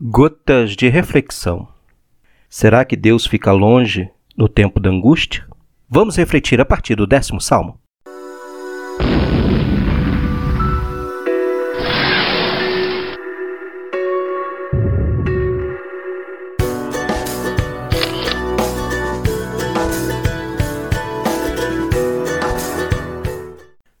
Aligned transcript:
Gotas 0.00 0.76
de 0.76 0.88
reflexão. 0.88 1.66
Será 2.48 2.84
que 2.84 2.94
Deus 2.94 3.26
fica 3.26 3.50
longe 3.50 4.08
no 4.36 4.48
tempo 4.48 4.78
da 4.78 4.90
angústia? 4.90 5.44
Vamos 5.88 6.14
refletir 6.14 6.60
a 6.60 6.64
partir 6.64 6.94
do 6.94 7.04
décimo 7.04 7.40
salmo. 7.40 7.80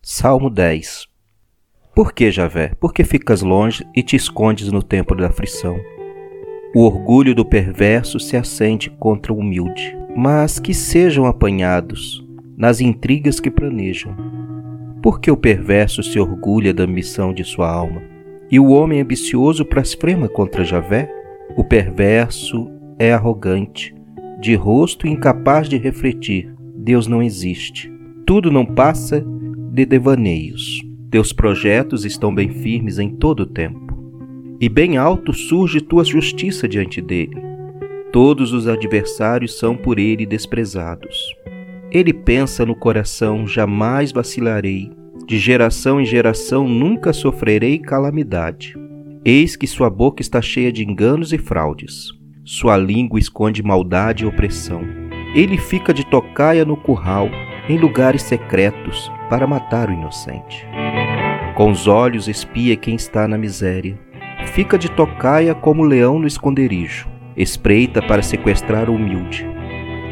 Salmo 0.00 0.48
10 0.48 1.07
por 1.98 2.12
que, 2.12 2.30
Javé? 2.30 2.70
Por 2.78 2.94
que 2.94 3.02
ficas 3.02 3.42
longe 3.42 3.84
e 3.92 4.04
te 4.04 4.14
escondes 4.14 4.70
no 4.70 4.84
tempo 4.84 5.16
da 5.16 5.26
aflição? 5.26 5.80
O 6.72 6.82
orgulho 6.84 7.34
do 7.34 7.44
perverso 7.44 8.20
se 8.20 8.36
assente 8.36 8.88
contra 8.88 9.32
o 9.32 9.38
humilde, 9.38 9.98
mas 10.16 10.60
que 10.60 10.72
sejam 10.72 11.26
apanhados 11.26 12.24
nas 12.56 12.80
intrigas 12.80 13.40
que 13.40 13.50
planejam. 13.50 14.14
Por 15.02 15.18
que 15.18 15.28
o 15.28 15.36
perverso 15.36 16.00
se 16.00 16.20
orgulha 16.20 16.72
da 16.72 16.84
ambição 16.84 17.34
de 17.34 17.42
sua 17.42 17.68
alma? 17.68 18.00
E 18.48 18.60
o 18.60 18.68
homem 18.68 19.00
ambicioso 19.00 19.64
blasfema 19.64 20.28
contra 20.28 20.62
Javé? 20.62 21.12
O 21.56 21.64
perverso 21.64 22.70
é 22.96 23.12
arrogante, 23.12 23.92
de 24.38 24.54
rosto 24.54 25.08
incapaz 25.08 25.68
de 25.68 25.76
refletir. 25.76 26.54
Deus 26.76 27.08
não 27.08 27.20
existe. 27.20 27.92
Tudo 28.24 28.52
não 28.52 28.64
passa 28.64 29.26
de 29.72 29.84
devaneios. 29.84 30.87
Teus 31.10 31.32
projetos 31.32 32.04
estão 32.04 32.34
bem 32.34 32.50
firmes 32.50 32.98
em 32.98 33.08
todo 33.08 33.40
o 33.40 33.46
tempo, 33.46 33.96
e 34.60 34.68
bem 34.68 34.98
alto 34.98 35.32
surge 35.32 35.80
tua 35.80 36.04
justiça 36.04 36.68
diante 36.68 37.00
dele. 37.00 37.36
Todos 38.12 38.52
os 38.52 38.68
adversários 38.68 39.58
são 39.58 39.74
por 39.74 39.98
ele 39.98 40.26
desprezados. 40.26 41.16
Ele 41.90 42.12
pensa 42.12 42.66
no 42.66 42.74
coração: 42.74 43.46
jamais 43.46 44.12
vacilarei, 44.12 44.90
de 45.26 45.38
geração 45.38 45.98
em 45.98 46.04
geração 46.04 46.68
nunca 46.68 47.14
sofrerei 47.14 47.78
calamidade. 47.78 48.74
Eis 49.24 49.56
que 49.56 49.66
sua 49.66 49.88
boca 49.88 50.20
está 50.20 50.42
cheia 50.42 50.70
de 50.70 50.84
enganos 50.84 51.32
e 51.32 51.38
fraudes. 51.38 52.12
Sua 52.44 52.76
língua 52.76 53.18
esconde 53.18 53.62
maldade 53.62 54.24
e 54.24 54.26
opressão. 54.26 54.82
Ele 55.34 55.56
fica 55.56 55.92
de 55.92 56.04
tocaia 56.04 56.64
no 56.64 56.76
curral, 56.76 57.30
em 57.68 57.76
lugares 57.78 58.22
secretos, 58.22 59.10
para 59.28 59.46
matar 59.46 59.90
o 59.90 59.92
inocente. 59.92 60.66
Com 61.54 61.70
os 61.70 61.86
olhos 61.86 62.28
espia 62.28 62.76
quem 62.76 62.94
está 62.94 63.28
na 63.28 63.36
miséria. 63.36 63.98
Fica 64.46 64.78
de 64.78 64.90
tocaia 64.90 65.54
como 65.54 65.82
leão 65.82 66.18
no 66.18 66.26
esconderijo. 66.26 67.08
Espreita 67.36 68.00
para 68.00 68.22
sequestrar 68.22 68.88
o 68.88 68.94
humilde. 68.94 69.46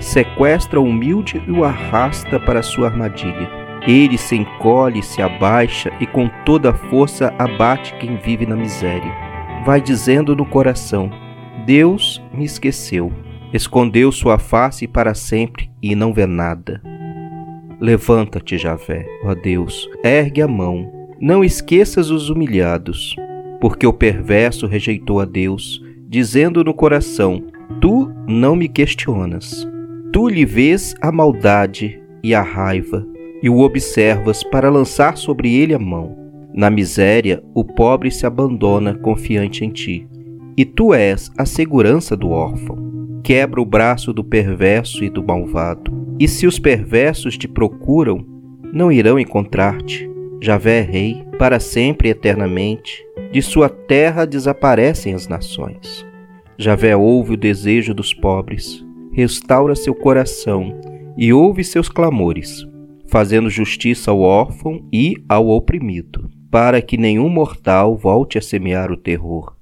Sequestra 0.00 0.80
o 0.80 0.84
humilde 0.84 1.42
e 1.46 1.50
o 1.50 1.64
arrasta 1.64 2.38
para 2.38 2.62
sua 2.62 2.88
armadilha. 2.88 3.48
Ele 3.86 4.18
se 4.18 4.34
encolhe, 4.34 5.02
se 5.02 5.22
abaixa 5.22 5.92
e 6.00 6.06
com 6.06 6.28
toda 6.44 6.70
a 6.70 6.74
força 6.74 7.32
abate 7.38 7.94
quem 7.94 8.16
vive 8.16 8.44
na 8.44 8.56
miséria. 8.56 9.12
Vai 9.64 9.80
dizendo 9.80 10.34
no 10.34 10.44
coração: 10.44 11.10
Deus 11.64 12.22
me 12.34 12.44
esqueceu. 12.44 13.12
Escondeu 13.52 14.10
sua 14.10 14.38
face 14.38 14.86
para 14.86 15.14
sempre 15.14 15.70
e 15.80 15.94
não 15.94 16.12
vê 16.12 16.26
nada. 16.26 16.82
Levanta-te, 17.80 18.56
Javé, 18.56 19.06
ó 19.22 19.34
Deus, 19.34 19.88
ergue 20.02 20.40
a 20.40 20.48
mão, 20.48 20.90
não 21.20 21.44
esqueças 21.44 22.10
os 22.10 22.30
humilhados, 22.30 23.14
porque 23.60 23.86
o 23.86 23.92
perverso 23.92 24.66
rejeitou 24.66 25.20
a 25.20 25.24
Deus, 25.24 25.82
dizendo 26.08 26.64
no 26.64 26.72
coração: 26.72 27.42
Tu 27.80 28.10
não 28.26 28.56
me 28.56 28.68
questionas. 28.68 29.68
Tu 30.12 30.28
lhe 30.28 30.46
vês 30.46 30.94
a 31.02 31.12
maldade 31.12 32.00
e 32.22 32.34
a 32.34 32.42
raiva, 32.42 33.06
e 33.42 33.50
o 33.50 33.58
observas 33.58 34.42
para 34.42 34.70
lançar 34.70 35.16
sobre 35.16 35.54
ele 35.54 35.74
a 35.74 35.78
mão. 35.78 36.16
Na 36.54 36.70
miséria, 36.70 37.42
o 37.54 37.62
pobre 37.62 38.10
se 38.10 38.24
abandona 38.24 38.94
confiante 38.94 39.64
em 39.64 39.68
ti, 39.68 40.08
e 40.56 40.64
tu 40.64 40.94
és 40.94 41.30
a 41.36 41.44
segurança 41.44 42.16
do 42.16 42.30
órfão. 42.30 42.78
Quebra 43.22 43.60
o 43.60 43.66
braço 43.66 44.12
do 44.12 44.24
perverso 44.24 45.04
e 45.04 45.10
do 45.10 45.22
malvado, 45.22 45.92
e 46.18 46.26
se 46.28 46.46
os 46.46 46.58
perversos 46.58 47.36
te 47.36 47.46
procuram, 47.48 48.24
não 48.72 48.90
irão 48.90 49.18
encontrar-te 49.18 50.16
Javé 50.40 50.78
é 50.78 50.82
rei, 50.82 51.26
para 51.38 51.58
sempre 51.58 52.08
e 52.08 52.10
eternamente. 52.10 53.04
De 53.32 53.40
sua 53.42 53.68
terra 53.68 54.24
desaparecem 54.24 55.14
as 55.14 55.26
nações. 55.26 56.06
Javé 56.58 56.96
ouve 56.96 57.34
o 57.34 57.36
desejo 57.36 57.94
dos 57.94 58.14
pobres, 58.14 58.84
restaura 59.12 59.74
seu 59.74 59.94
coração 59.94 60.78
e 61.16 61.32
ouve 61.32 61.64
seus 61.64 61.88
clamores, 61.88 62.66
fazendo 63.08 63.50
justiça 63.50 64.10
ao 64.10 64.20
órfão 64.20 64.86
e 64.92 65.16
ao 65.28 65.48
oprimido, 65.48 66.30
para 66.50 66.80
que 66.80 66.96
nenhum 66.96 67.28
mortal 67.28 67.96
volte 67.96 68.38
a 68.38 68.42
semear 68.42 68.92
o 68.92 68.96
terror. 68.96 69.56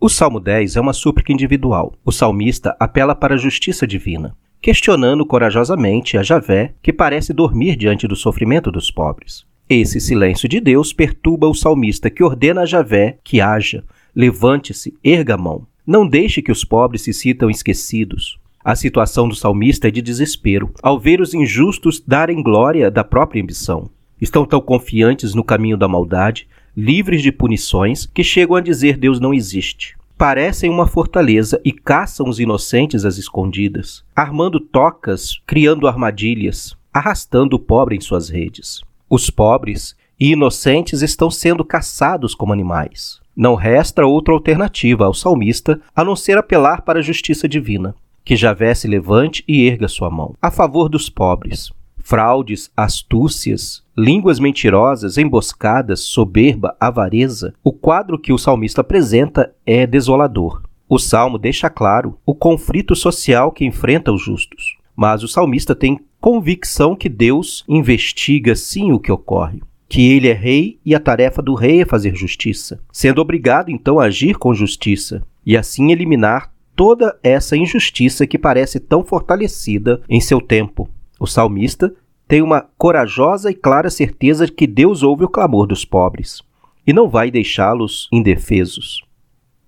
O 0.00 0.08
Salmo 0.08 0.38
10 0.38 0.76
é 0.76 0.80
uma 0.80 0.92
súplica 0.92 1.32
individual. 1.32 1.94
O 2.04 2.12
salmista 2.12 2.76
apela 2.78 3.14
para 3.14 3.34
a 3.34 3.38
justiça 3.38 3.86
divina 3.86 4.36
questionando 4.64 5.26
corajosamente 5.26 6.16
a 6.16 6.22
Javé, 6.22 6.72
que 6.82 6.90
parece 6.90 7.34
dormir 7.34 7.76
diante 7.76 8.08
do 8.08 8.16
sofrimento 8.16 8.72
dos 8.72 8.90
pobres. 8.90 9.44
Esse 9.68 10.00
silêncio 10.00 10.48
de 10.48 10.58
Deus 10.58 10.90
perturba 10.90 11.46
o 11.46 11.54
salmista, 11.54 12.08
que 12.08 12.24
ordena 12.24 12.62
a 12.62 12.64
Javé 12.64 13.18
que 13.22 13.42
haja, 13.42 13.84
levante-se, 14.16 14.94
erga 15.04 15.34
a 15.34 15.36
mão. 15.36 15.66
Não 15.86 16.08
deixe 16.08 16.40
que 16.40 16.50
os 16.50 16.64
pobres 16.64 17.02
se 17.02 17.12
sintam 17.12 17.50
esquecidos. 17.50 18.38
A 18.64 18.74
situação 18.74 19.28
do 19.28 19.34
salmista 19.34 19.88
é 19.88 19.90
de 19.90 20.00
desespero, 20.00 20.72
ao 20.82 20.98
ver 20.98 21.20
os 21.20 21.34
injustos 21.34 22.00
darem 22.00 22.42
glória 22.42 22.90
da 22.90 23.04
própria 23.04 23.42
ambição. 23.42 23.90
Estão 24.18 24.46
tão 24.46 24.62
confiantes 24.62 25.34
no 25.34 25.44
caminho 25.44 25.76
da 25.76 25.86
maldade, 25.86 26.48
livres 26.74 27.20
de 27.20 27.30
punições, 27.30 28.06
que 28.06 28.24
chegam 28.24 28.56
a 28.56 28.62
dizer 28.62 28.96
Deus 28.96 29.20
não 29.20 29.34
existe 29.34 29.94
parecem 30.16 30.70
uma 30.70 30.86
fortaleza 30.86 31.60
e 31.64 31.72
caçam 31.72 32.28
os 32.28 32.38
inocentes 32.38 33.04
às 33.04 33.18
escondidas, 33.18 34.04
armando 34.14 34.60
tocas, 34.60 35.40
criando 35.46 35.86
armadilhas, 35.86 36.76
arrastando 36.92 37.56
o 37.56 37.58
pobre 37.58 37.96
em 37.96 38.00
suas 38.00 38.28
redes. 38.28 38.82
Os 39.10 39.28
pobres 39.30 39.96
e 40.18 40.32
inocentes 40.32 41.02
estão 41.02 41.30
sendo 41.30 41.64
caçados 41.64 42.34
como 42.34 42.52
animais. 42.52 43.20
Não 43.36 43.56
resta 43.56 44.06
outra 44.06 44.32
alternativa 44.32 45.04
ao 45.04 45.14
salmista 45.14 45.80
a 45.94 46.04
não 46.04 46.14
ser 46.14 46.38
apelar 46.38 46.82
para 46.82 47.00
a 47.00 47.02
justiça 47.02 47.48
divina. 47.48 47.94
Que 48.24 48.36
Javé 48.36 48.72
se 48.74 48.88
levante 48.88 49.44
e 49.46 49.66
erga 49.66 49.88
sua 49.88 50.08
mão 50.08 50.34
a 50.40 50.50
favor 50.50 50.88
dos 50.88 51.10
pobres, 51.10 51.70
fraudes, 52.04 52.70
astúcias, 52.76 53.82
línguas 53.96 54.38
mentirosas, 54.38 55.16
emboscadas, 55.16 56.00
soberba, 56.00 56.76
avareza, 56.78 57.54
o 57.64 57.72
quadro 57.72 58.18
que 58.18 58.30
o 58.30 58.38
salmista 58.38 58.82
apresenta 58.82 59.52
é 59.64 59.86
desolador. 59.86 60.62
O 60.86 60.98
salmo 60.98 61.38
deixa 61.38 61.70
claro 61.70 62.18
o 62.26 62.34
conflito 62.34 62.94
social 62.94 63.50
que 63.50 63.64
enfrenta 63.64 64.12
os 64.12 64.22
justos. 64.22 64.76
Mas 64.94 65.22
o 65.22 65.28
salmista 65.28 65.74
tem 65.74 65.98
convicção 66.20 66.94
que 66.94 67.08
Deus 67.08 67.64
investiga 67.66 68.54
sim 68.54 68.92
o 68.92 69.00
que 69.00 69.10
ocorre, 69.10 69.62
que 69.88 70.12
ele 70.12 70.28
é 70.28 70.34
rei 70.34 70.78
e 70.84 70.94
a 70.94 71.00
tarefa 71.00 71.40
do 71.40 71.54
rei 71.54 71.80
é 71.80 71.86
fazer 71.86 72.14
justiça, 72.14 72.80
sendo 72.92 73.20
obrigado 73.20 73.70
então 73.70 73.98
a 73.98 74.04
agir 74.04 74.36
com 74.36 74.52
justiça 74.52 75.22
e 75.44 75.56
assim 75.56 75.90
eliminar 75.90 76.52
toda 76.76 77.18
essa 77.22 77.56
injustiça 77.56 78.26
que 78.26 78.38
parece 78.38 78.78
tão 78.78 79.04
fortalecida 79.04 80.02
em 80.08 80.20
seu 80.20 80.40
tempo. 80.40 80.88
O 81.18 81.26
salmista 81.26 81.94
tem 82.26 82.42
uma 82.42 82.62
corajosa 82.76 83.50
e 83.50 83.54
clara 83.54 83.90
certeza 83.90 84.46
de 84.46 84.52
que 84.52 84.66
Deus 84.66 85.02
ouve 85.02 85.24
o 85.24 85.28
clamor 85.28 85.66
dos 85.66 85.84
pobres 85.84 86.42
e 86.86 86.92
não 86.92 87.08
vai 87.08 87.30
deixá-los 87.30 88.08
indefesos. 88.12 89.02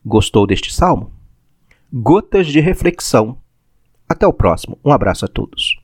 Gostou 0.04 0.46
deste 0.46 0.72
salmo? 0.72 1.12
Gotas 1.92 2.46
de 2.46 2.60
reflexão. 2.60 3.38
Até 4.08 4.26
o 4.26 4.32
próximo. 4.32 4.78
Um 4.84 4.92
abraço 4.92 5.24
a 5.24 5.28
todos. 5.28 5.74